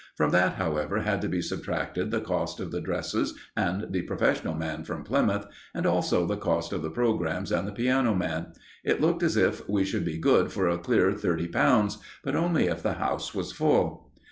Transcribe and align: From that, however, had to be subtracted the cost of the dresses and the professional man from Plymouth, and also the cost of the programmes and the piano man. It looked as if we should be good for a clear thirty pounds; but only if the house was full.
From 0.17 0.31
that, 0.31 0.53
however, 0.55 1.01
had 1.01 1.21
to 1.21 1.29
be 1.29 1.43
subtracted 1.43 2.09
the 2.09 2.21
cost 2.21 2.59
of 2.59 2.71
the 2.71 2.81
dresses 2.81 3.35
and 3.55 3.85
the 3.93 4.01
professional 4.01 4.55
man 4.55 4.83
from 4.83 5.03
Plymouth, 5.03 5.45
and 5.75 5.85
also 5.85 6.25
the 6.25 6.37
cost 6.37 6.73
of 6.73 6.81
the 6.81 6.89
programmes 6.89 7.51
and 7.51 7.67
the 7.67 7.71
piano 7.71 8.15
man. 8.15 8.47
It 8.83 8.99
looked 8.99 9.21
as 9.21 9.37
if 9.37 9.69
we 9.69 9.85
should 9.85 10.03
be 10.03 10.17
good 10.17 10.51
for 10.51 10.67
a 10.67 10.79
clear 10.79 11.13
thirty 11.13 11.47
pounds; 11.47 11.99
but 12.23 12.35
only 12.35 12.65
if 12.65 12.81
the 12.81 12.93
house 12.93 13.35
was 13.35 13.51
full. 13.51 14.11